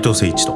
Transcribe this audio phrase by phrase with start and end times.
[0.00, 0.52] 斉藤誠一と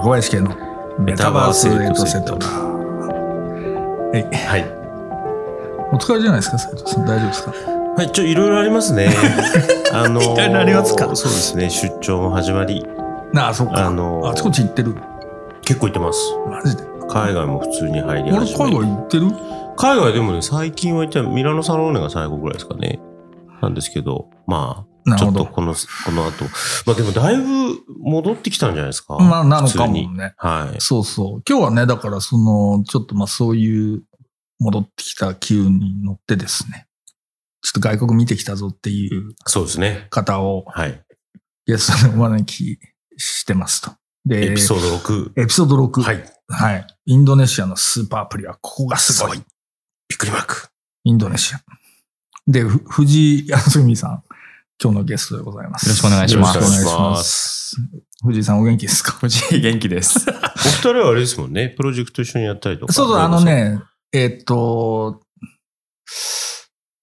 [0.00, 0.54] 小林家の
[0.98, 2.46] メタバースエイトセットだ。
[2.46, 4.24] はい。
[4.46, 4.82] はい
[5.94, 7.06] お疲れじゃないですか、斉藤さん。
[7.06, 7.52] 大丈夫ですか？
[7.96, 9.08] はいちょいろいろありますね
[9.92, 11.04] あのいろいろありますか？
[11.16, 12.86] そうですね出張も始まり
[13.32, 13.86] なあ、そっか。
[13.86, 14.94] あのあちこち行ってる。
[15.64, 16.18] 結構行ってます
[16.50, 16.82] マジで？
[17.08, 19.26] 海外も普通に入り俺、始め海外行ってる？
[19.76, 23.00] 海外でもね最近は行ったミラノサローネが最後ぐらいですかね
[23.62, 25.30] なんですけどまあちょ。
[25.30, 26.44] っとこのこの後
[26.86, 27.42] まあでもだいぶ
[28.02, 29.18] 戻ってきたんじゃないですか？
[29.18, 30.34] まあ、なのかもね。
[30.36, 31.42] はいそうそう。
[31.48, 34.02] 今日はね、だから、その、ちょっとまあ、そういう、
[34.64, 36.86] 戻ってきた機運に乗ってですね。
[37.62, 41.02] ちょっと外国見てきたぞっていうそうですね方をはい
[41.66, 42.78] ゲストにお招き
[43.16, 43.90] してますと。
[44.24, 46.02] で、エピソード6エピソード6。
[46.02, 46.86] はいはい。
[47.06, 49.38] インドネシアのスーパーアプリはここがすごい。
[49.38, 50.68] びっくりマーク
[51.02, 51.60] インドネシア。
[52.46, 54.22] で、ふ藤井康美さん、
[54.82, 55.86] 今日のゲストでございます。
[55.86, 57.76] よろしくお願いしますよろしくお願いします。
[58.24, 59.12] 藤井さんお元気ですか？
[59.12, 60.28] 藤井元気です。
[60.28, 63.80] お二人はあれですもんねプロジェクト一緒にやったりとかそうそう、あのね、
[64.12, 65.20] えっと、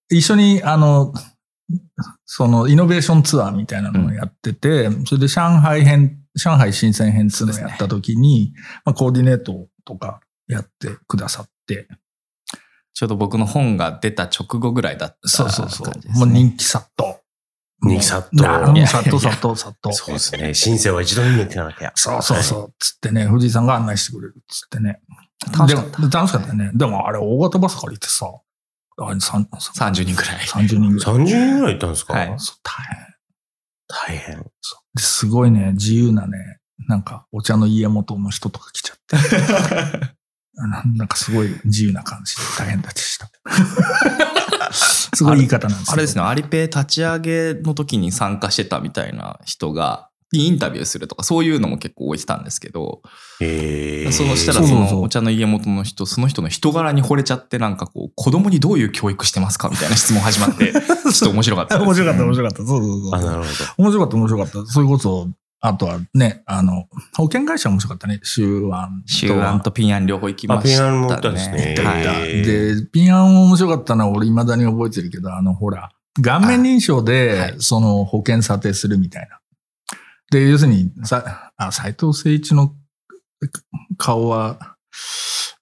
[0.10, 1.14] 一緒に、あの、
[2.26, 8.54] そのイノベーションツアーみたいなのをやってて、それで上海編、上海新鮮編っていうのをやった時に、
[8.86, 11.88] まあ、コーディネートとかやってくださって、
[12.94, 15.88] ちょうど僕の本が出た直後ぐらいだったそうそうそう。
[16.18, 17.20] もう人気殺到。
[17.82, 19.94] 人気殺到もうもう殺到殺到殺到。
[19.94, 20.54] そうですね。
[20.54, 21.92] シンセは一度見に行かなきゃ。
[21.96, 22.74] そうそうそう。
[22.80, 25.02] つってね、藤井さんが案内してくれるっつってね。
[25.58, 26.72] 楽しかったでも楽しかったよね。
[26.74, 28.26] でもあれ、大型バス借りてさ、
[28.98, 30.38] あれさん30人くらい。
[30.46, 31.16] 30人ぐらい。
[31.16, 32.38] 30人ぐらい行ったんですかはい大変。
[33.88, 34.38] 大変。
[34.40, 38.98] ですごいね、自由なね、なんかお茶の家元の人とか来ちゃっ
[40.02, 40.20] て。
[40.56, 43.32] ななんかすごい自由な感じで大変だちした。
[45.14, 53.02] すごい言い方なんですあれですね、アリペイ立ち上げの時に参加してたみたいな人が、インタビューするとか、そういうのも結構置いてたんですけど、
[53.42, 59.70] えー、そうしたらそのお茶の家元の人、その人の人柄に惚れちゃって、なんかこう、子供にどういう教育してますか？
[59.70, 61.82] みたいな質問始まって、 ちょっと面白かった。
[61.82, 62.58] 面白かった、面白かった。
[62.58, 63.16] そうそうそう。
[63.16, 64.72] あ、なるほ面白かった、面白かった。
[64.72, 65.28] それこそ、
[65.62, 66.88] あとはね、あの、
[67.18, 68.20] 保険会社面白かったね。
[68.24, 69.08] 周安と。
[69.14, 70.76] シューアンとピンアン両方行きましたね。
[70.76, 71.76] あピンアンも行ったんですね
[72.46, 79.40] で、ピンアン面白かったのは俺未だに覚えてるけど、あの、ほら、顔面認証はで、いその保険査定するみたいな。
[80.32, 82.74] で、要するに、さ、あ、斎藤誠一の
[83.98, 84.78] 顔は、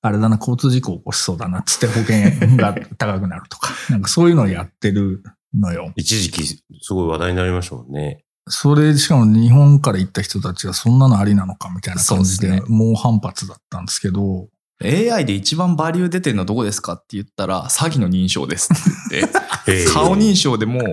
[0.01, 3.73] あれだな、交通事故起こしそうだな、つって保険が高くなるとか。
[3.89, 5.23] なんかそういうのをやってる
[5.55, 5.91] のよ。
[5.95, 8.23] 一時期、すごい話題になりましたもんね。
[8.49, 14.47] それ、しかも日本から行った人たちがそんなのありなのかみたいな感じで、猛反発だったんですけど、
[14.83, 19.37] AI で一番バリュー出てるのはどこですかって言ったら、詐欺の認証ですって言って。
[19.69, 20.83] えー顔認証でもう、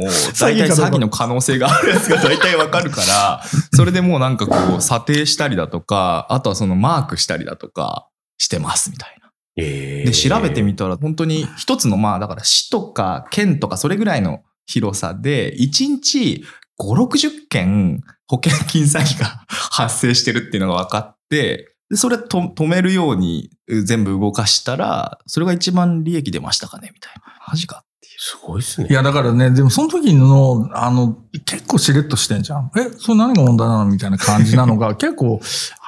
[0.40, 3.42] 大体詐欺の可能性があるやつが大体わかるから、
[3.72, 9.30] それでもうなんかこう、査定したりだとか、あとはそのマークしたりだとかしてますみたいな。
[9.56, 16.42] えーで、調べてみたら本当に一つのまあ、だから市とか県とかそれぐらいの広さで、1日
[16.80, 23.50] 5、60件保険金詐欺が発生してるっていうのが分かって、でそれと止めるように
[23.84, 27.22] 全部動かしたら、それが一番利益出ましたかねみたいな。
[27.46, 27.84] マジか。
[28.16, 28.88] すごいっすね。
[28.90, 32.70] いや、だからね、でもその時の、あの、結構しれっとしてんじゃん。
[32.76, 35.40] え、それ何が問題なのみたいな感じなのが、 結構、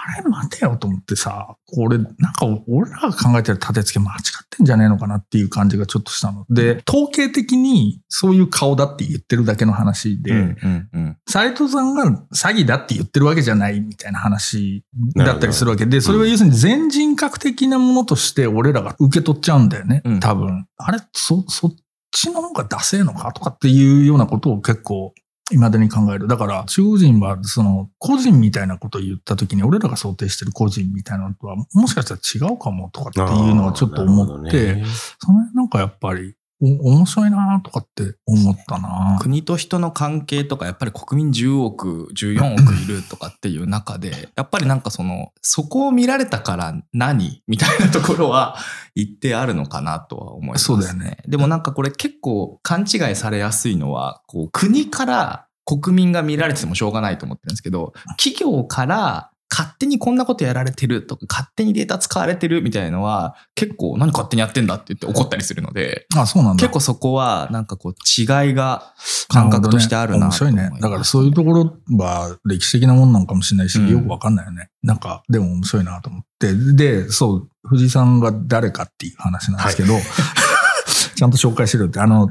[0.09, 6.47] あれ待てよと思ってさ、これ、なんか俺らが考えてる立て付け間違ってんじゃねえのかなっていう感じがちょっとしたの。
[6.49, 11.17] で、統計的にそういう顔だって言ってるだけの話で、うんうんうん。
[11.29, 12.05] 斉藤さんが
[12.35, 14.85] 詐欺だって言ってるわけじゃないみたいな話
[15.17, 20.67] だったりするわけで、どそれは要するに全人格的なものとして俺らが受け取っちゃうんだよね、うん多分。
[20.77, 21.75] あれ、そ、そっ
[22.17, 25.13] ちの方がダセえのかとかっていうようなことを結構、
[25.51, 26.27] 未だに考える。
[26.27, 34.85] だから、中国人は、その、個人みたいなことを言ったときに、俺らが想定してる個人みたいなのとは、もしかしたら違うかもとかっていうのはちょっと思って、ね
[35.21, 48.57] その辺なんかやっぱり、お面白いなとかって思ったな国と人の関係とか、やっぱり国民10億、14億いるとかっていう中で、 やっぱりなんかその、そこを見られたから何みたいなところは
[48.95, 51.19] 言ってあるのかなとは思います、そうだよね。
[51.29, 66.61] でもなんかこれ結構勘違いされやすいのは、こう国から国民が見られててもしょうがないと思ってるんですけど、企業から勝手にこんなことやられてるとか、勝手にデータ使われてるみたいのは、結構何勝手にやってんだって言って怒ったりするので、あ、そうなんだ。
[66.61, 68.93] 結構そこはなんかこう違いが
[69.29, 70.71] 感覚としてあるな面白いね。
[70.83, 74.69] だからそういうところは歴史的なもんなのかもしれないし、うんよくわかんないよね。
[74.83, 76.53] なんか、でも面白いなと思って。
[76.75, 79.95] で、そう、藤井さんが誰かっていう話なんですけど、
[81.17, 82.31] ちゃんと紹介してるって、あの、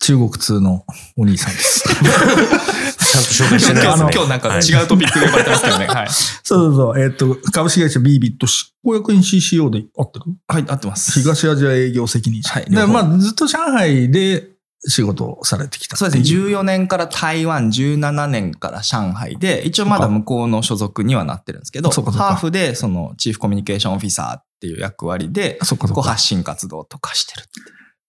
[0.00, 0.84] 中国通の
[1.16, 1.84] お兄さんです。
[3.14, 4.10] ちゃんと紹介してない今日、ですね。
[4.14, 5.86] 今日なんかはい違うトピックで呼ばれてますけどね。
[5.86, 6.08] はい。
[6.10, 7.00] そうそうそう。
[7.00, 10.24] えっ、と、株式会社 b ビット執行役員 CCO で合ってる？
[10.48, 11.20] はい、合ってます。
[11.20, 12.54] 東アジア営業責任者。
[12.54, 14.48] はいだから両方まあ、ずっと上海で
[14.86, 16.38] 仕事をされてきたそうですね。
[16.40, 25.76] 14年から台湾、17年から上海で、一応まだ向こうの所属にはなってるんですけど、ハーフでそのチーフコミュニケーションオフィサーっていう役割で、そ。
[25.76, 27.46] こう発信活動とかしてる。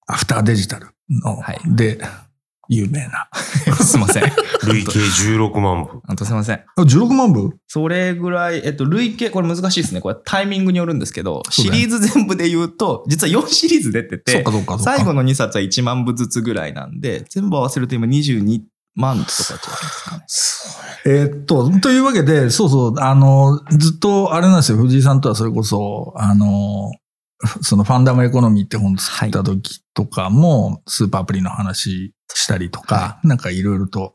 [0.08, 2.00] アフターデジタルの、はいで、
[2.70, 3.30] 有名な。
[3.84, 4.24] すいません。
[4.68, 6.02] 累計16万部。
[6.06, 6.56] 本当すいません。
[6.76, 7.52] あ16万部？
[7.68, 10.02] それぐらい、えっと、累計、これ難しいですね。
[10.02, 14.44] これタイミングによるんですけど、ねシリーズ全部で言うと、実は4シリーズ出てて。
[14.80, 18.62] 最後の2冊は1万部ずつぐらいなんで、全部合わせると今22
[18.96, 20.96] 万とかじゃないですかね。
[21.08, 26.92] えーっと、というわけで、そうそう、あの、ずっと、あれなんですよ、藤井さんとはそれこそ、あの、
[27.62, 34.12] そのファンダムエコノミーって本作った時とかも、スーパーアプリの話したりとか、なんかいろいろと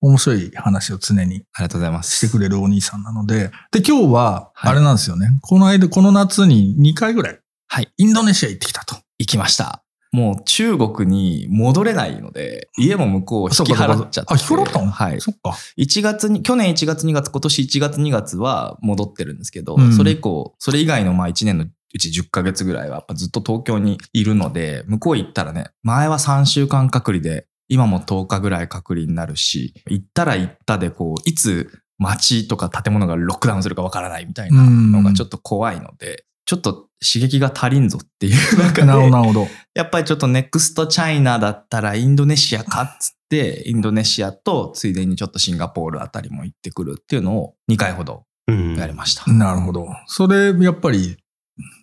[0.00, 2.16] 面白い話を常にありがとうございます。
[2.16, 7.38] してくれるお兄さんなので、で、今日は、はいあれなんですよね、この間、この夏に2回ぐらい、
[7.68, 7.88] はい。
[7.96, 8.96] インドネシア行ってきたと。
[9.18, 9.82] 行きました。
[10.10, 14.34] もう中国に戻れないので、家も向こう引き払っちゃって。
[14.34, 14.90] あ、引き払ったの？
[14.90, 15.20] はい。
[15.22, 15.56] そっか。
[15.78, 39.48] 1月に、去年1月2月、今年1月2月は戻ってるんですけど、うんそれ以降、それ以外のまあ1年のうち10ヶ月ぐらいはやっぱずっと東京にいるので、向こう行ったらね、前は3週間隔離で、今も10日ぐらい隔離になるし、行ったら行ったでこう、いつ街とか建物がロックダウンするかわからないみたいなのがちょっと怖いので、ちょっと刺激が足りんぞっていう 中で、なるほど。
[39.74, 49.30] やっぱりちょっとネクストチャイナだったらインドネシアかっつって、インドネシアとついでにちょっとシンガポールあたりも行ってくるっていうのを2回ほどうんやりました。
[49.32, 49.88] なるほど。
[50.06, 51.16] それ、やっぱり、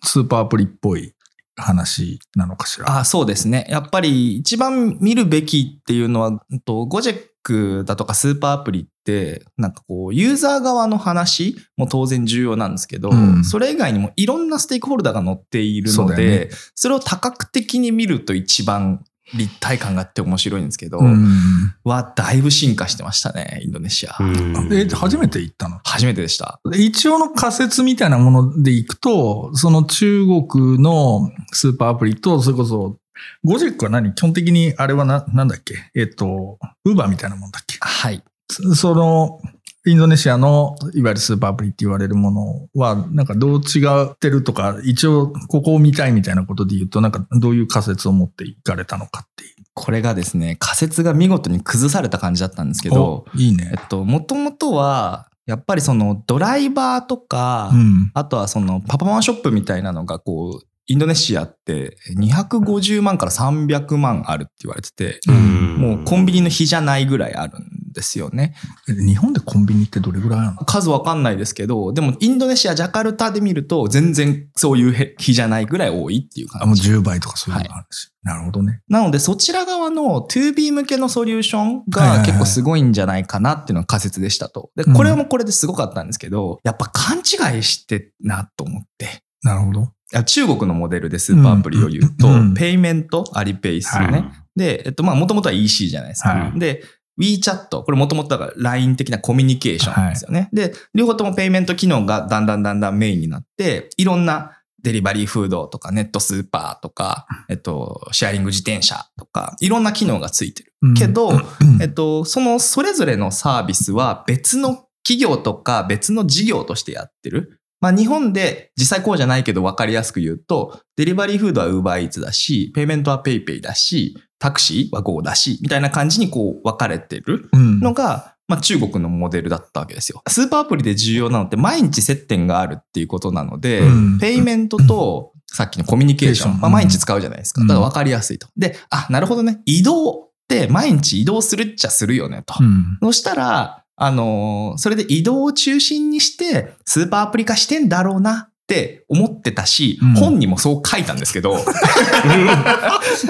[0.04, 1.14] スーパーアプリっぽい
[1.56, 2.98] 話なのかしら？
[3.00, 3.66] あそうですね。
[3.68, 21.74] やっぱり一番見るべきっていうのは、うんとゴジェックだとかスーパーアプリって、なんかこう、ユーザー側の話も当然重要なんですけど、うんそれ以外にもいろんなステークホルダーが載っているので、それを多角的に見ると一番立体感があって面白いんですけど、うん。
[21.84, 24.16] はだいぶ進化してましたね、インドネシア。
[24.18, 25.80] うんえ、初めて行ったの？
[25.84, 26.60] 初めてでした。
[26.74, 32.98] 一応の仮説みたいなもので行くと、その中国のスーパーアプリと、それこそ、
[33.44, 34.14] ゴジェックは何？
[34.14, 35.74] 基本的にあれはな、なんだっけ？
[35.94, 37.78] えっと、ウーバーみたいなもんだっけ？
[37.80, 38.22] はい。
[38.50, 39.40] そその、
[39.86, 49.50] インドネシアの、いわゆるスーパーアプリって言われるものは、なんかどう違ってるとか、一応ここを見たいみたいなことで言うと、なんかどういう仮説を持っていかれたのかっていう。
[49.72, 53.76] これがですね、仮説が見事に崩された感じだったんですけど、おいいねえ。
[53.80, 58.10] っと、もともとは、やっぱりそのドライバーとか、うん。
[58.12, 67.62] あとはそのパパマンショップみたいなのがこう、インドネシアって250万から300万あるって言われてて、うんもうコンビニの比じゃないぐらいあるん
[67.92, 68.54] ですよね。
[68.88, 70.64] え日本でコンビニってどれぐらいあるの？
[70.64, 76.92] 数わかんないですけど、でもインドネシア、ジャカルタで見ると全然そういうへ比じゃないぐらい多いっていうあ、もう感じ。
[76.92, 78.10] 10倍とかそういうのがあるし。
[78.22, 78.80] なるほどね。
[78.88, 84.70] なのでそちら側の 2B 向けのソリューションはいはいはいが結構すごいんじゃないかなっていうのが仮説でしたと。
[84.76, 89.22] で、うんこれもこれですごかったんですけど、やっぱ勘違いしてなと思って。
[89.42, 89.92] なるほど。
[90.12, 94.12] あ中国のモデルでスーパーアプリを言うと、うんうんペイメント、アリペイするね。
[94.12, 96.30] はいで、えっと、まあ、もともとは EC じゃないですか。
[96.30, 96.82] はいで、
[97.18, 100.48] WeChat、これもともとだから LINE 的なコミュニケーションですよね。
[100.52, 110.74] で、両方ともペイメント機能がだんだんだんだんメインになって、いろんなデリバリーフードとかネットスーパーとか、えっと、シェアリング自転車とか、いろんな機能がついてる。
[110.82, 110.94] うん。
[110.94, 111.82] けどうん。
[111.82, 117.59] えっと、そのそれぞれのサービスは別の企業とか別の事業としてやってる。
[117.80, 130.22] まあ日本で実際こうじゃないけど分かりやすく言うと、デリバリーフードは UberEats だし、ペイメントは PayPay だし、タクシーは Go だし、みたいな感じにこう分かれてるうんのが、まあ中国のモデルだったわけですよ。
[130.28, 137.62] スーパーアプリで重要なのって毎日接点があるっていうことなので、うんペイメントとさっきのコミュニケーション、まあうん毎日使うじゃないですか。
[137.62, 138.48] だから分かりやすいと。
[138.56, 139.60] で、あ、なるほどね。
[139.66, 142.54] 移動って毎日移動するっちゃするよねと。
[142.60, 151.58] うんそしたら、あのーそれで移動を中心にして、スーパーアプリ化してんだろうなって思ってたし、うん本にもそう書いたんですけど、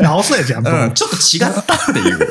[0.01, 0.71] 直そうやじゃんと。
[0.71, 2.19] うんちょっと違ったっていう。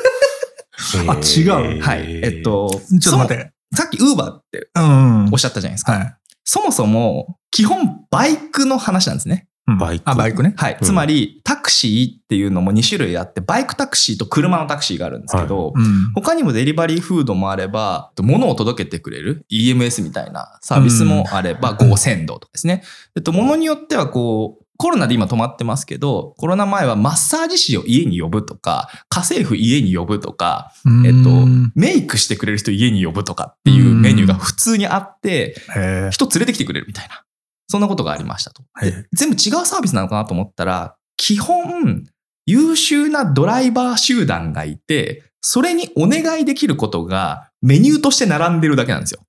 [1.09, 2.21] あ違うはい。
[2.23, 2.69] えっと、
[3.01, 3.51] ちょっと待って。
[3.75, 5.29] さっき Uber ってうん。
[5.33, 5.91] おっしゃったじゃないですか。
[5.91, 6.15] はい。
[6.45, 9.48] そもそも、基本バイクの話なんですね。
[9.77, 10.53] バイクあ、バイクね。
[10.57, 10.77] はい。
[10.79, 16.11] うんつまり、タクシーっていうのも2種類あって、バイクタクシーと車のタクシーがあるんですけど、うん。
[16.15, 22.83] 他にもデリバリーフードもあれば、物を届けてくれる EMS みたいなサービスもあれば、うんゴーセンドとかですね。
[23.15, 30.71] えっと、物によってはこう、コロナで今止まってますけど、コロナ前はマッサージ師を家に呼ぶとか、家政婦家に呼ぶとか、
[31.05, 37.23] えっとうん、メイクしてくれる人家に呼ぶとかっていうメニューが普通にあって、へ人連れてきてくれるみたいな。
[37.69, 38.63] そんなことがありましたと。
[38.81, 42.05] えで全部違うサービスなのかなと思ったら、基本、
[42.45, 49.21] 優秀なドライバー集団がいて、それにお願いできることがメニューとして並んでるだけなんですよ。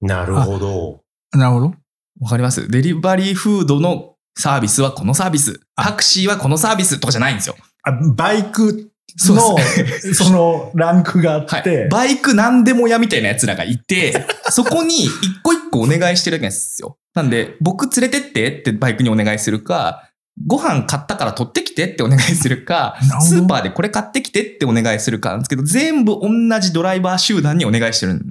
[0.00, 1.00] なるほど。
[1.32, 1.72] なるほど。
[2.20, 2.68] わかります？
[2.68, 5.60] デリバリーフードのサービスはこのサービス。
[5.74, 7.56] タクシーはこのサービスとかじゃないんですよ。
[7.84, 8.90] あバイク
[9.26, 9.62] ので、
[10.14, 11.88] そのランクがあはいって、。
[11.90, 15.10] バイクなんでも屋みたいな奴らがいて、 そこに一
[15.42, 16.96] 個一個お願いしてるわけですよ。
[17.14, 20.08] なんで、僕連れてってってバイクにお願いするか、
[20.46, 28.22] ご飯買ったから取ってきてってお願いするかスーパーでこれ買ってきてってお願いするかなんですけど、全部同じドライバー集団にお願いしてるん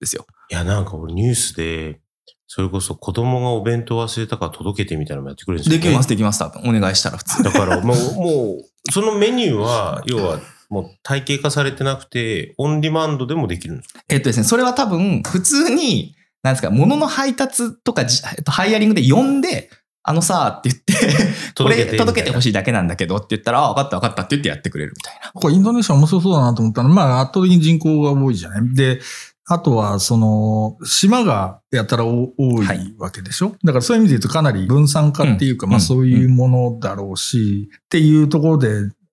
[0.00, 0.26] ですよ。
[0.50, 2.00] いや、なんか俺ニュースで、
[2.46, 5.82] それこそ子供がお弁当忘れたから届けてみたいなのもやってくれるんですよ、ね。
[5.82, 6.76] できます、できます、多分。
[6.76, 7.42] お願いしたら普通。
[7.42, 14.00] だからもう、もう、そのメニューは、要は、もう体系化されてなくて、オンリマンドでもできるんですか？
[14.08, 19.70] えっとですね、それは多分、普通に、なんですか、物の配達とかじ、えっと、ハイアリングで呼んで、
[20.02, 21.14] あのさ、って言って、
[21.62, 22.42] これ届けてほい。
[22.42, 25.32] しいだけなんだけどって言ったら、あ、分かった分かったって言ってやってくれるみたいな。
[25.32, 28.74] これインドネシア面白そうだなと思ったのは、まあ圧倒的に人口が多いじゃない。
[28.74, 29.00] で、
[29.48, 32.78] あとは、その、島がやたらお多はい。
[32.78, 35.70] いわけでしょ、だからそういう意味で言うとかなり分散化っていうか、うん。
[35.70, 38.68] まあそういうものだろうし、っていうところで、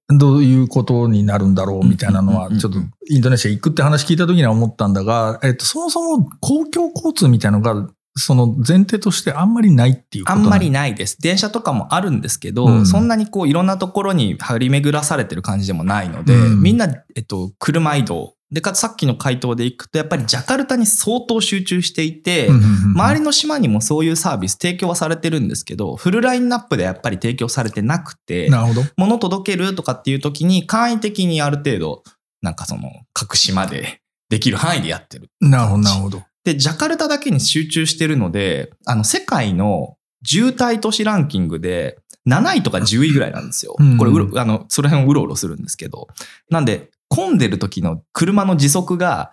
[0.09, 2.59] どういうことになるんだろうみたいなのはうんうんうんう、ん。
[2.59, 11.19] ちょっとインドネシア行くって話聞いた時には思ったんだが、えっと、そもそも公共交通みたいなのが、その前提としてあんまりないっていうことあんまりないです。
[11.19, 12.85] 電車とかもあるんですけど、うん。
[12.85, 16.61] そんなにこういろんなところに張り巡らされてる感じでもないので、うん。
[16.61, 18.33] みんな、えっと、車移動。
[18.53, 22.49] で、かつさっきの回答でいくと、やっぱりジャカルタに相当集中していて、
[22.95, 28.81] 周りの島にもそういうサービス提供はされてるんですけど、フルラインナップでやっぱり提供されてなくて、なるほど。
[28.95, 32.03] 物届けるとかっていう時に簡易的にある程度、
[32.43, 35.29] なんかその、各島でできる範囲でやってる。
[35.41, 36.23] なるほど、なるほど。
[36.43, 41.97] で、ジャカルタだけに集中してるので、あの、世界の渋滞都市ランキングで、
[42.29, 43.75] 7位とか10位ぐらいなんですよ。
[43.79, 46.07] うんこれあの、その辺をうろうろするんですけど。
[46.49, 49.31] なんで、混んでる時の車の時速が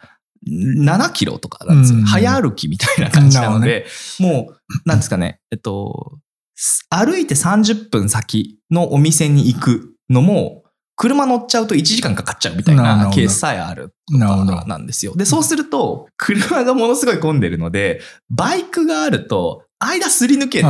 [0.49, 1.99] 7キロとかなんですよ。
[2.01, 2.05] うん。
[2.05, 3.87] 早歩きみたいな感じなので、
[4.19, 6.19] もう、なんですかね、えっと、
[6.55, 10.65] す歩いて30分先のお店に行くのも、
[10.97, 14.19] 車乗っちゃうと1時間かかっちゃうみたいなケースさえあると
[14.67, 15.17] なんですよ。
[15.17, 20.65] で、そうすると、車がものすごい混んでるので、バイクがあると、間すり抜けて、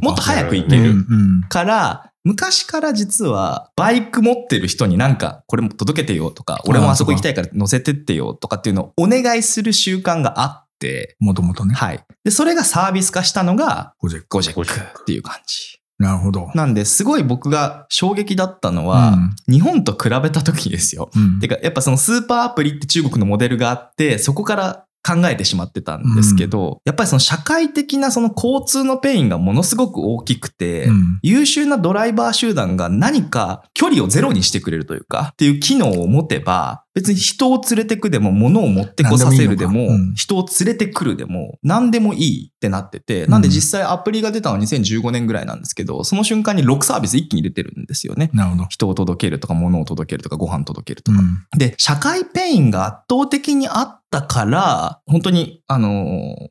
[0.00, 1.42] もっと早く行けるん。
[1.48, 11.74] から、昔から実は、バイク持ってる人になんか、これも届けてよとか、俺もあそこ行きたいから乗せてってよとかっていうのをお願いする習慣があって、もともとね。
[11.74, 12.02] はい。
[12.24, 14.28] で、それがサービス化したのが、ゴジェック。
[14.30, 15.78] ゴジェックっていう感じ。
[15.98, 16.50] なるほど。
[16.54, 19.16] なんで、すごい僕が衝撃だったのは、
[19.46, 21.10] 日本と比べた時ですよ。
[21.14, 48.30] うんてか、やっぱそのスーパーアプリって中国のモデルがあって、そこから考えてしまってたんですけど、やっぱりその社会的なその交通のペインがものすごく大きくて、うん優秀なドライバー集団が何か距離をゼロにしてくれるというか、っていう機能を持てば、別に人を連れてくでも、物を持ってこさせるでも、人を連れてくるでも、何でもいいってなってて、なんで実際アプリが出たのは2015年ぐらいなんですけど、その瞬間に6サービス一気に出てるんですよね。
[48.32, 48.66] なるほど。
[48.68, 51.18] 人を届けるとか、物を届けるとか、ご飯届けるとか。
[51.18, 56.48] うんで、社会ペインが圧倒的にあったから、本当に、あのー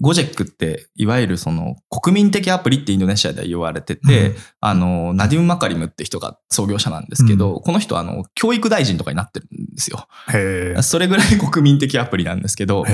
[0.00, 10.08] ゴジェックって、いわゆるその国民的アプリってインドネシアでは言われてて、うんあのーナディム・マカリムって人が創業者なんですけど、この人はあの、教育大臣とかになってるんですよ。
[10.82, 12.84] それぐらい国民的アプリなんですけど。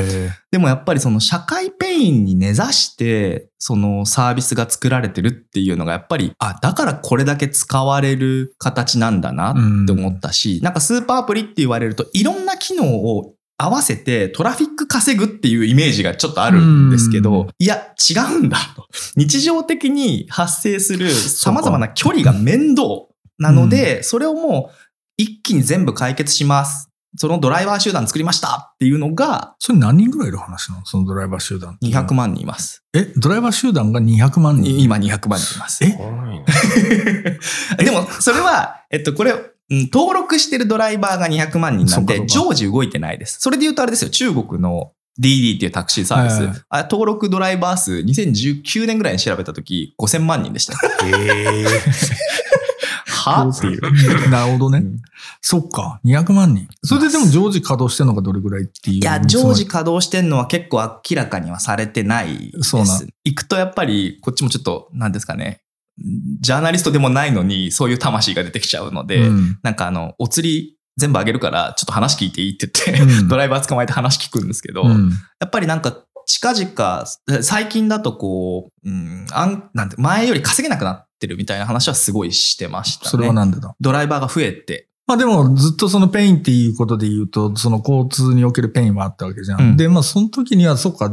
[0.50, 9.54] でもやっぱりその社会ペインに根ざして、そのサービスが作られてるっていうのがやっぱり、あ、だからこれだけ使われる形なんだなっ
[9.86, 18.86] て思ったし、なんかスーパーアプリって言われるといろんな機能を合わせてトラフィック稼ぐっていうイメージがちょっとあるんですけど、いや、違うんだと。
[19.16, 22.88] 日常的に発生する様々な距離が面倒
[23.38, 24.74] なので、それをもう
[25.16, 26.90] 一気に全部解決します。
[27.16, 30.86] そのドライバー集団作りましたっていうのがそれ何人ぐらいいる話なの？
[30.86, 31.86] そのドライバー集団って。
[31.86, 32.84] 200万人います。
[32.94, 34.80] え、ドライバー集団が200万人？
[34.80, 35.84] 今200万人います。
[35.84, 35.88] え？
[37.84, 39.34] でも、それは、えっと、これ、
[39.70, 43.40] うん登録してるドライバーが200万人なんで、常時動いてないです。
[43.40, 46.34] それで言うとあれですよ、中国の DD っていうタクシーサービス。
[46.38, 50.74] はいはいあ登録ドライバー数2019年ぐらいに調べたとき5000万人でした。
[51.06, 51.66] へえ。
[53.06, 54.30] はっていう。
[54.30, 54.78] なるほどね。
[54.78, 55.02] うん
[55.42, 56.68] そっか、200万人。
[56.84, 58.96] それででも常時稼働してるのがどれぐらいっていう。
[58.98, 63.06] いや、常時稼働してんのは結構明らかにはされてないでそうなす。
[63.24, 65.62] 行くとやっぱり、こっちもちょっと、なんですかね、
[66.40, 77.04] ジャーナリストでもないのに、そういう魂が出てきちゃうので、うんなんかあの、お釣り全部あげるから、ちょっと話聞いていいって言って、うん ドライバー捕まえて話聞くんですけど、うんやっぱりなんか、近々、
[77.42, 83.10] 最近だとこう、うん、あん、なんて、前より稼げなくなってるみたいな話はすごいしてましたね。
[83.10, 83.74] それはなんでだ？
[83.80, 84.88] ドライバーが増えて。
[85.06, 89.60] まあでもずっとそのペインっていうことで言うと、その交通におけるペインはあったわけじゃん。
[89.60, 91.10] うんで、まあその時には、そっか、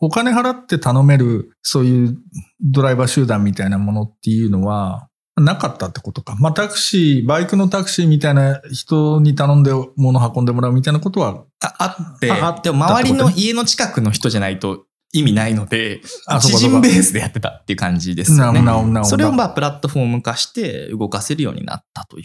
[0.00, 2.18] お金払って頼める、そういう
[2.60, 6.34] ドライバー集団みたいなものっていうのは、なかったってことか。
[6.40, 16.00] まあタクシー、バイクのタクシーみたいな人に頼んで物運んでもらうみたいなことは、ああって、ああったでも周りの家の近くの人じゃないと意味ないので、
[16.40, 19.04] 知人ベースでやってたっていう感じですよね。
[19.04, 22.24] それをまあプラットフォーム化して動かせるようになったという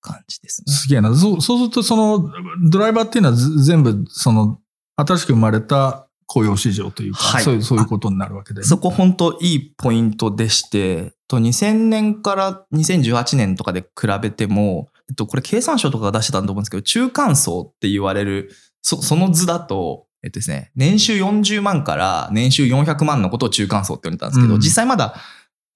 [0.00, 0.72] 感じですね。
[0.72, 1.14] すげえな。
[1.14, 2.28] そうそうすると、その、
[2.70, 4.58] ドライバーっていうのはず全部、その、
[4.96, 7.42] 新しく生まれた雇用市場というか、はい。
[7.42, 18.50] そういう、そういうことになるわけで、そこ本当いいポイントでして、と2000年から2018年とかで比べても、えっと、これ経産省とかが出してたと思うんですけど、中間層って言われる、
[18.82, 24.60] そその図だと、えっとですね、年収40万から年収400万のことを中間層って言われたんですけど、うん。
[24.60, 25.14] 実際まだ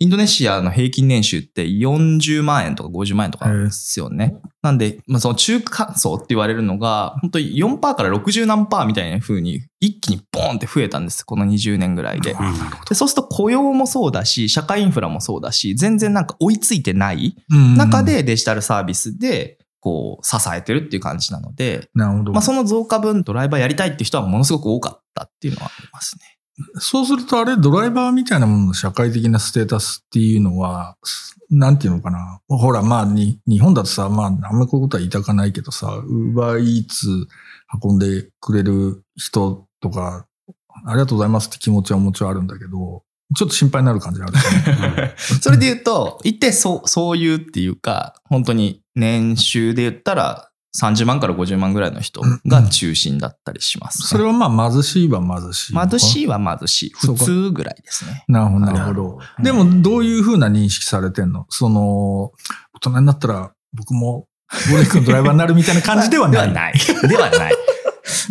[0.02, 4.34] インドネシアの平均年収って40万円とか50万円とかですよね。
[4.60, 11.24] なんで、まあ、その中間層って言われるのが、本当に4%から60何パーみたいな風に一気にボーンって増えたんです。
[11.24, 12.34] この20年ぐらいで。
[12.88, 22.32] でそうすると雇用もそうだし、社会インフラもそうだし、全然なんか追いついてないうん中、でデジタルサービスで、こう、支えてるっていう感じなので、なるほど。
[22.32, 26.24] まあその増加分ドライバーやりたいっていう人はものすごく多かったっていうのはありますね。
[26.78, 30.96] そうすると、あれ、ドライバーみたいなものの社会的なステータスっていうのは、
[31.50, 32.40] なんていうのかな。
[32.48, 37.28] ほら、まあ、日本だとさ、まあ、あんまりこういうことは言いたかないけどさ、ウーバーイーツ
[37.82, 40.26] 運んでくれる人とか、
[40.86, 43.02] ありがとうございますって気持ちはもちろんあるんだけど、
[43.34, 45.14] ちょっと心配になる感じあるね。
[45.40, 55.74] それで言うと、一定そう、そういうっていうか、本当に年収で言ったら30万から50万ぐらいの人が中心だったりします、ねそれはまあ、貧しいは貧しい。
[55.74, 56.22] 貧しい。
[56.22, 56.90] いは貧しい。
[56.90, 58.24] 普通ぐらいですね。
[58.28, 59.18] なるほど、なるほど。
[59.42, 61.46] でも、どういうふうな認識されてんの？
[61.50, 62.32] その、
[62.74, 64.28] 大人になったら、僕も、
[64.70, 66.48] ゴレ君ドライバーになるみたいな感じではない。
[66.48, 66.74] ではない。
[67.08, 67.52] ではない。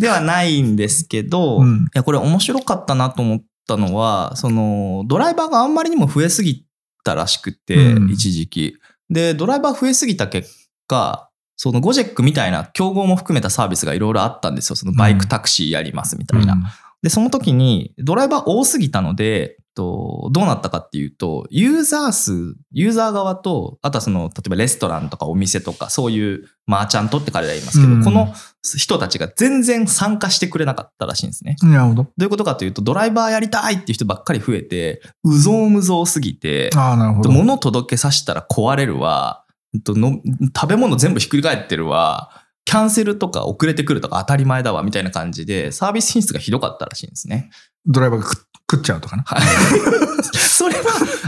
[0.00, 6.66] ではないんですけど、いうんや、これ面白かったなと思ったのは、その、ドライバーがあんまりにも増えすぎ
[7.04, 8.76] たらしくて、うん一時期。
[9.10, 10.50] で、ドライバー増えすぎた結
[10.86, 11.28] 果、
[11.62, 14.74] そのゴジェックみたいな競合も含めたサービスがいろいろあったんですよ。
[14.74, 16.56] そのバイクタクシーやりますみたいな。
[17.02, 28.34] で、その時にドライバー多すぎたので、とどうなったかっていうと、ユーザー数、ユーザー側と、あとはその、例えばレストランとかお店とか、そういうマーチャントって彼ら言いますけど、うんこの
[28.76, 31.56] 人たちが全然参加してくれなかったらしいんですね。
[31.62, 31.72] うん。
[31.72, 32.02] なるほど。
[32.04, 37.30] どういうことかというと、ドライバーやりたいっていう人ばっかり増えて、うぞうむぞうすぎて、ああ、なるほど。
[37.30, 39.41] 物届けさせたら壊れるわ、
[39.74, 40.20] の
[40.54, 42.30] 食べ物全部ひっくり返ってるわ、
[42.64, 47.50] キャンセルとか遅れてくるとか当たり前だわ、みたいな感じで、サービス品質がひどかったらしいんですね。
[47.86, 49.22] ドライバーが食食っちゃうとかな。
[49.24, 49.42] はい。
[50.36, 50.82] それは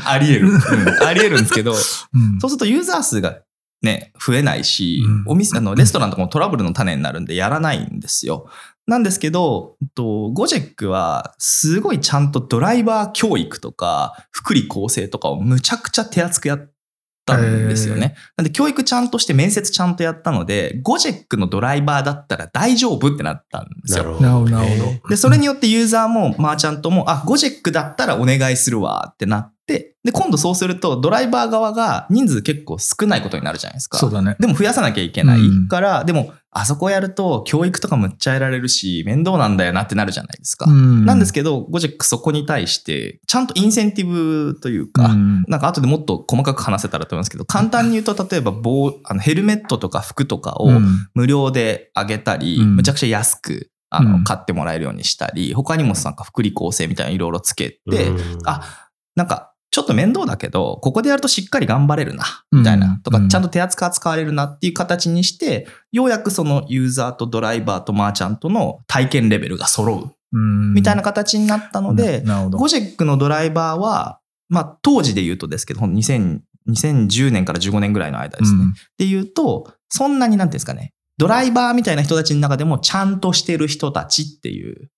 [0.06, 0.48] あり得る。
[0.48, 3.40] うんあり得るんですけど、うんそうするとユーザー数が
[3.82, 8.48] ね、増えないし、うんお店、あの、レストランとかもトラブルの種になるんでやらないんですよ。
[8.86, 16.70] なんですけど、えっとゴジェックはすごいちゃんとドライバー教育とか、福利厚生とかをむちゃくちゃ手厚くやっ
[17.24, 18.14] たんですよね。
[18.36, 24.20] なんで教育ちゃんとして面接ちゃんとやったので、ゴジェックのドライバーだったら大丈夫ってなったんですよ。
[24.20, 24.46] なるほ
[25.02, 25.08] ど。
[25.08, 33.98] で、それによってユーザーもマーチャントも、あ、ゴジェックだったらお願いするわってなって、で、今度そうするとドライバー側が人数結構少ないことになるじゃないですか。
[33.98, 34.36] そうだね。
[34.38, 35.68] でも増やさなきゃいけないうん。
[35.68, 40.66] から、でも、あそこやると教育とかむっちゃやられるし、面倒なんだよなってなるじゃないですか。
[40.70, 41.04] うん。
[41.04, 45.44] なんですけど、ゴジェックそこに対して、ちゃんとインセンティブというか、うん。
[45.48, 51.08] なんか後でもっと細かく話せたらと思いますけど、簡単に言うと、例えば棒、あのヘルメットとか服とかをうん。
[51.14, 52.76] 無料であげたり、うん。
[52.76, 54.24] むちゃくちゃ安く、あの、うん。
[54.24, 58.38] 買ってもらえるようにしたり、他にもなんか福利厚生みたいなのいろいろつけて、うん。
[58.44, 72.22] あ、なんか、ちょっと面倒だけど、ここでやるとしっかり頑張れるな、みたいな、とか、うんちゃんと手厚く扱われるなっていう形にして、ようやくそのユーザーとドライバーとマーチャントの体験レベルが揃う、うんみたいな形になったので。
[72.52, 76.38] ゴジェックのドライバーは、まあ、当時で言うとですけど、ほんと2000
[76.70, 78.64] 2010年から15年ぐらいの間ですね。
[78.64, 84.88] っていうと、そんなになんていうんですかね、ドライバーみたいな人たちの中でもちゃんとしてる人たちっていううん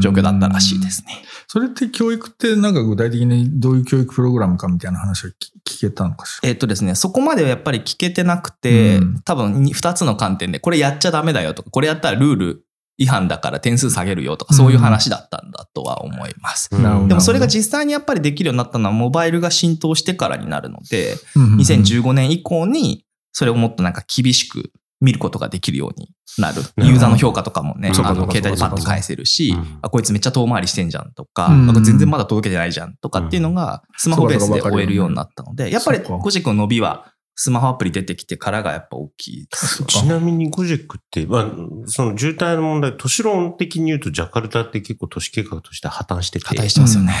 [0.00, 0.90] 状況だったらしいで。
[0.90, 1.22] すね。
[1.46, 5.34] それって教育ってなんか具体的にどういう教育プログラムかみたいな話は聞
[5.64, 6.48] 聞けたのかしら？
[6.48, 12.62] えっとですね、そこまではやっぱり聞けてなくて、うん多分に2つの観点で、これやっちゃダメだよとか、これやったらルール
[12.98, 16.70] 違反だから点数下げるよとか、そういう話だったんだとは思います。
[16.70, 26.62] でもそれが実際にやっぱりできるようになったのはモバイルが浸透してからになるので、うんうんうん2015年以降にそれをもっとなんか厳しく見ることができるようになる。
[26.78, 31.50] ユーザーの評価とかもね、あの携帯でパッと返せるしうん、あこいつめっちゃ遠回りしてんじゃんとか、
[31.82, 39.48] 全然まだ届けてないじゃんとかっていうのがスマホベースで終えるようになったので、やっぱりそうかゴジェクの伸びはスマホアプリ出てきてからがやっぱ大きい。
[39.86, 41.46] ちなみにゴジェックって、まあ、
[41.86, 46.46] その渋滞の問題、都市論的に言うと、ジャカルタって結構都市計画として破綻してて。
[46.46, 47.12] 破壊してますよね。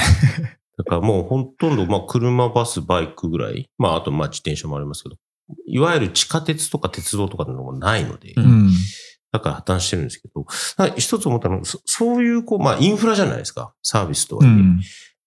[0.78, 3.68] だからもうほとんど、まあ、車、バス、バイクぐらい。
[3.76, 5.16] まあ、あと、まあ、自転車もありますけど、
[5.66, 8.70] いわゆる地下鉄とか鉄道とかのもないので、ううん。
[9.32, 10.46] だから破綻してるんですけど、
[10.96, 13.74] 一つ思ったのは、そそういう、こう、まあ、インフラじゃないですか。
[13.82, 14.50] サービスとはいえ。
[14.50, 14.80] うん。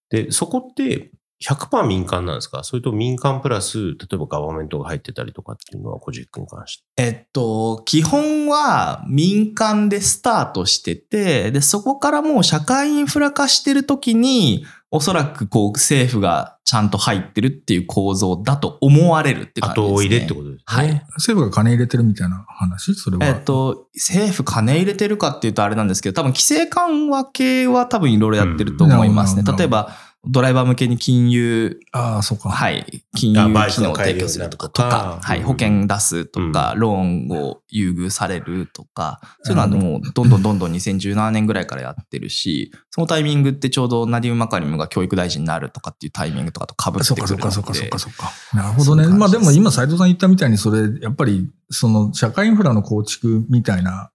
[0.10, 2.63] で、そこって100%民間なんですか？
[2.63, 6.84] それと民間プラス、例えばガバメントが入ってたりとかっていうのは、ゴジェックに関して。
[6.97, 19.93] えっと、基本は民間でスタートしてて、で、そこからもう社会インフラ化してる時に、おそらくこう政府がちゃんと入ってるっていう構造だと思われるって感じです、ね。
[19.93, 20.63] 後入れってことですね。
[20.65, 20.88] はい。
[21.13, 22.95] 政府が金入れてるみたいな話？
[22.95, 23.28] それは。
[23.28, 29.43] えっと、政府金入れてるかっていうとあれなんですけど、多分規制緩和系は多分いろいろやってると思いますね。
[29.47, 29.91] うん例えば、
[30.27, 32.49] ドライバー向けに金融、ああ、そうか。
[32.49, 33.38] はい、金融
[33.69, 47.41] 機能を提供するとか、とかはい、うん保険出すとか、ローンを優遇されるとか、そういうのはもうどんどんどんどん2017年ぐらいからやってるし、そのタイミングってちょうどナディム・マカリムが教育大臣になるとかっていうタイミングとかと被ってくるので。
[47.41, 48.32] かそうかそうかそうかそうか。
[48.53, 49.08] なるほどね。
[49.08, 54.12] まあでも今斉藤さん言ったみたいにそれ、やっぱりその社会インフラの構築みたいな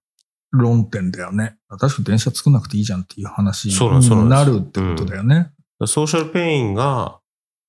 [0.51, 1.57] 論点だよね。
[1.67, 5.51] 確か電車作んなくていいじゃんっていう話になるってことだよね。
[5.85, 7.19] ソーシャルペインが、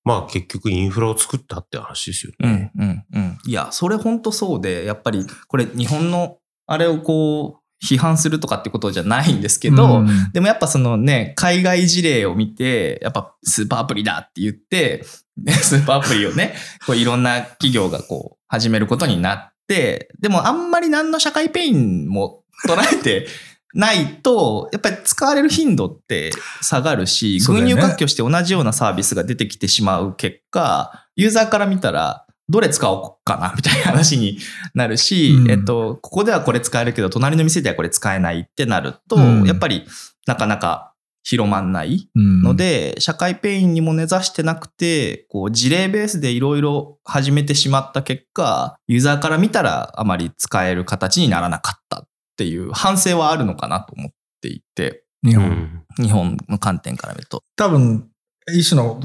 [0.05, 2.73] まあ結局インフラを作ったって話ですようね。
[2.77, 3.39] んうんうん。
[3.45, 15.05] いや、それ本当そうで、やっぱりこれ日本のあれをこう批判するとかってことじゃないんですけど、うんでもやっぱそのね、海外事例を見て、やっぱスーパーアプリだって言って、
[15.37, 16.55] ね スーパーアプリをね、
[16.87, 23.27] こういろんな企業がこう始めることになって、でもあんまり何の社会ペインも捉えて
[23.75, 34.39] ないと、やっぱり使われる頻度って下がるし、群雄割拠して同じようなサービスが出てきてしまう結果、ユーザーから見たら、どれ使おうかなみたいな話に
[34.75, 35.51] なるし、うん。
[35.51, 39.45] えっと、ここではこれ使えるけど、隣の店ではこれ使えないってなると、うん。
[39.45, 39.85] やっぱり
[40.27, 42.43] なかなか広まんないうん。
[42.43, 52.01] ので、社会ペインにも根ざしてなくて、こう事例ベースでいろいろ始めてしまった結果、ユーザーから見たらあまり使える形にならなかった。
[52.01, 55.49] っていう反省はあるのかなと思っていて、う日本。
[55.49, 55.83] ん。
[55.99, 57.43] 日本の観点から見ると。
[57.57, 58.09] 多分、
[58.55, 59.01] 一種の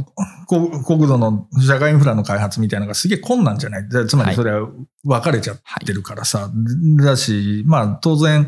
[0.47, 3.89] 国国土の社会インフラの開発みたいなのがすげえ困難じゃない？
[3.89, 4.69] だつまりそれは
[5.03, 6.51] 分かれちゃってるからさ。
[7.03, 8.45] だし、まあ当然、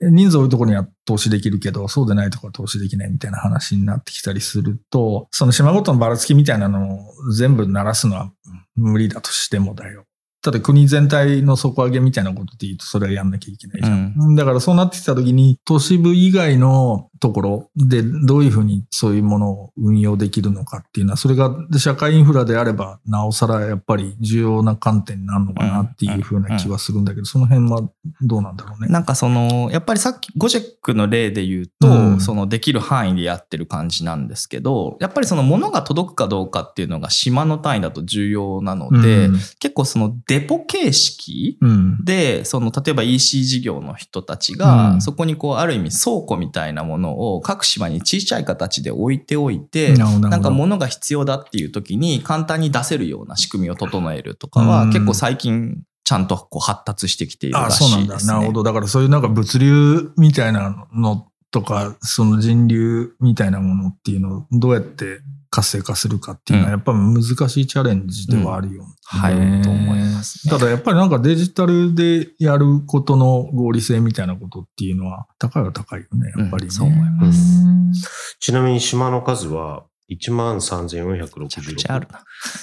[0.00, 8.30] 人数多いところには投資できるけど、そうでないところは投資できないみたいな話になってきたりすると、その島ごとのばらつきみたいなのを全部鳴らすのは
[8.76, 10.04] 無理だとしてもだよ。
[10.40, 14.34] ただ国全体の底上げみたいなことで言うとそれはやんなきゃいけないじゃん。
[14.36, 17.70] だからそうなってきたときに都市部以外のところ。
[17.76, 27.82] でどういうふうにそういうものを運用できるのかっていうのは、それが社会インフラであればなおさらやっぱり重要な観点になるのかなっていうふうな気はするんだけど、その辺は
[28.22, 28.88] どうなんだろうね。
[28.88, 32.20] なんかその、やっぱりさっきゴジェックの例で言うと、うん。
[32.20, 39.34] そのできる範囲でやってる感じなんですけど、やっぱりその物が届くかどうかっていうのが島の単位だと重要なので、うん。
[39.58, 42.04] 結構そのデポ形式うん。
[42.04, 45.00] で、その例えば EC 事業の人たちが、うん。
[45.00, 58.02] そこにこうある意味倉庫みたいなものを各島に小さい形で置いておいて、なんか物が必要だっていう時に簡単に出せるような仕組みを整えるとかは、うん結構最近ちゃんとこう発達してきているらあ、し。
[58.02, 58.32] いですね。
[58.32, 58.62] なるほど。
[58.62, 70.50] だからそういうなんか物流みたいなのとか、その人流みたいなものっていうのをどうやって活性化するかっていうのはやっぱり難しいチャレンジではあるよ、ねはい、と思います、ね。
[70.50, 76.66] ただやっぱりなんかデジタルでやることの合理性みたいなことっていうのは高いは高いよね、やっぱりね。
[76.66, 82.12] うんそう思いますちなみに島の数は1万めちゃくちゃある3466。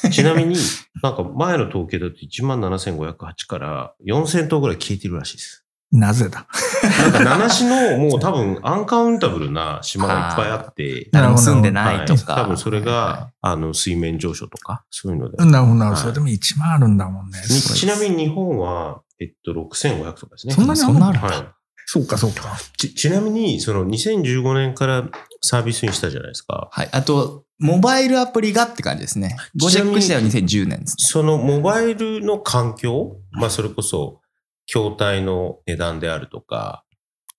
[0.04, 0.12] な。
[0.12, 0.56] ちなみに、
[1.04, 5.65] なんか前の統計だと1万7508から4000頭ぐらい消えてるらしいです。
[5.92, 6.48] なぜだ？
[6.84, 12.34] なんか七市のもう多分アンカウンタブルな島がいっぱいあって、なるほど誰も住んでないとか。
[12.34, 15.38] はい多分それはが、あの、水面上昇とか、そういうので。
[15.46, 15.96] なるほど、なるほど。
[15.96, 17.40] はいそれでも1万あるんだもんね。
[17.50, 20.54] にちなみに日本は、えっと、6500とかですね。
[20.54, 21.48] そんなにあるそんなあるんだはい。
[21.88, 22.58] そうか、そうか。
[22.78, 25.08] ち、ちなみに、その2015年から
[25.42, 26.70] サービスにしたじゃないですか。
[26.78, 26.88] い。
[26.92, 29.38] あと、モバイルアプリがって感じですね。
[29.60, 30.96] ゴジェック自体は2010年ですね。
[30.98, 34.20] そのモバイルの環境、まあそれこそ、
[34.68, 36.84] 筐体の値段であるとか、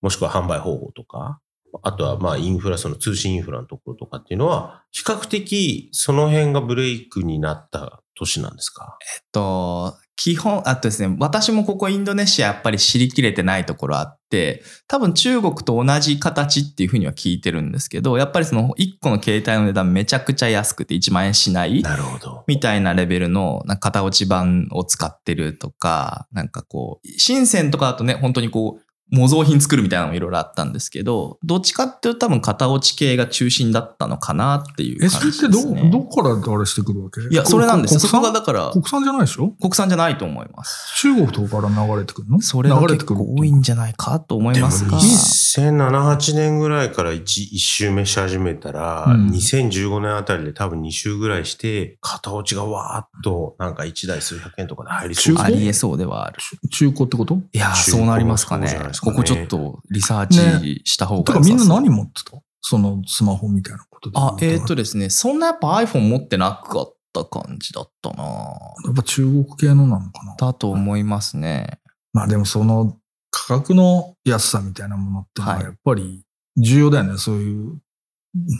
[0.00, 1.40] もしくは販売方法とか、
[1.82, 8.96] あとはまあインフラ、その通信インフラのところとかっていうのは、比較的その辺がブレイクになった年なんですか？
[9.00, 22.44] えっと、基本、あとですね、私もここインドネシアやっぱり知りきれてないところあって、多分中国と同じ形っていうふうには聞いてるんですけど、やっぱりその1個の携帯の値段めちゃくちゃ安くて1万円しないなるほど。
[22.46, 35.80] みたいなレベルのなんか片落ち版を使ってるとか、なんかこう、深センとかだとね、本当にこう、模造品作るみたいなのもいろいろあったんですけど、どっちかっていうと多分片落ち系が中心だったのかなっていうえ、感じそれです、ね。
[35.80, 37.20] ってど、どこからあれしてくるわけ？
[37.20, 38.00] いや、それなんですよ。
[38.00, 38.32] そ国産？
[38.32, 39.50] こがだから、国産じゃないでしょ？
[39.60, 40.96] 国産じゃないと思います。
[41.00, 42.40] 中国とかから流れてくるの？
[42.40, 44.98] それが流れてくる結構多いんじゃないかと思いますが。
[44.98, 56.38] 2007、8年ぐらいから1、一周目し始めたら、うん2015年あたりで多分2周ぐらいして、片落ちがわーっと、なんか1台数百円とかで入りそう中ありえそうではある。
[56.70, 57.38] 中古ってこと？
[57.52, 59.12] いやそうなりますかねですかね。
[59.12, 62.32] ここちょっとリサーチした方てかみんな何持ってた？
[62.60, 64.18] そのスマホみたいなことで。
[64.18, 68.24] あ、えっ、とですね、そんなやっぱ iPhone 持ってなかった感じだったな。
[68.24, 70.34] やっぱ中国系のなのかな。
[70.36, 71.78] だと思いますね。
[72.12, 72.96] まあでもその
[73.30, 75.64] 価格の安さみたいなものってのははい。
[75.64, 76.24] やっぱり
[76.56, 77.18] 重要だよね。
[77.18, 77.78] そういう、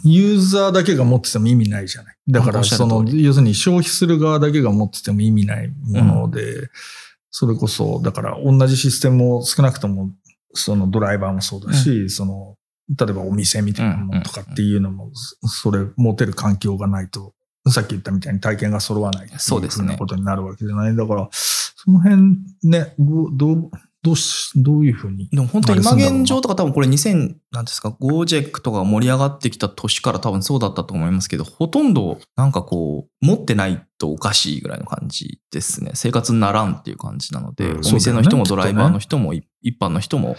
[0.04, 2.16] ユーザーだけが持ってても意味ないじゃない。
[2.28, 6.68] だかおらその、要するに消費する側だけが持ってても意味ないもので、
[7.30, 10.10] それこそ、だから同じシステムを少なくとも、
[10.56, 12.54] そのドライバーもそうだし、その、
[12.88, 17.32] 例えばお店みたいなものとかっていうのも、それ持てる環境がないと、
[17.68, 20.94] さっき言ったみたいに体験が揃わないっていそうふなことになるわけじゃない。
[20.94, 23.70] だから、その辺ね、どう、
[24.06, 25.28] どう、し、どういうふうに。
[25.30, 35.90] でも本当今現状とか多分これ2000、なんですか、ゴージェックとか盛り上がってきた年から多分そうだったと思いますけど、ほとんどなんかこう、持ってないとおかしいぐらいの感じですね。
[35.94, 40.36] 生活にならんっていう感じなので、うんお店の人もドライバーの人も、い一般の人も。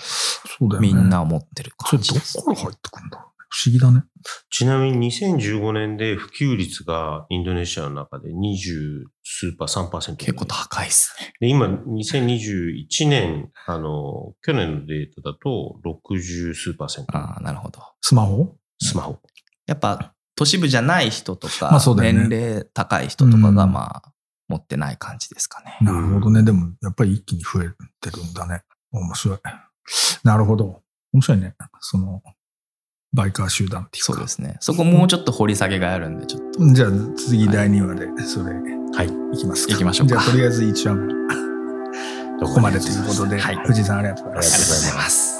[0.79, 2.37] みんな持ってるそれど感じです。
[2.37, 3.26] こから入ってくるんだろうね。
[3.49, 4.03] 不思議だね。
[4.49, 10.15] ちなみに2015年で普及率がインドネシアの中で20数パー、3%。
[10.17, 11.33] 結構高いですね。
[11.39, 17.17] で、今、2021年、あの、去年のデータだと60数パーセント。
[17.17, 17.81] ああ、なるほど。
[18.01, 18.57] スマホ？
[18.79, 19.19] スマホ。
[19.65, 24.01] やっぱ都市部じゃない人とか、まあね年齢高い人とかがうんまあ、
[24.47, 25.77] 持ってない感じですかね。
[25.81, 26.43] なるほどね。
[26.43, 28.61] でも、やっぱり一気に増えてるんだね。
[28.91, 29.39] 面白い。
[30.23, 30.83] なるほど。
[31.11, 31.55] 面白いね。
[31.81, 32.21] その、
[33.17, 34.13] バイカー集団っていうか。
[34.13, 34.57] そうですね。
[34.61, 36.73] そこもうちょっと掘り下げがあるんで、ちょっと。
[36.73, 39.35] じゃあ、次第2話で、それ、はい。
[39.35, 39.73] いきますか。
[39.73, 41.13] 行きましょうかじゃあ、とりあえず1話目、
[42.45, 45.33] ここまでということで、はい藤井さんありがとうございまありがとうございますす。
[45.33, 45.36] ます。